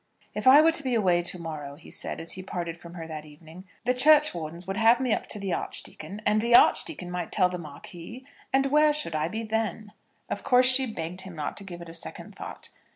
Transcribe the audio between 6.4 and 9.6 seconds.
the archdeacon might tell the Marquis, and where should I be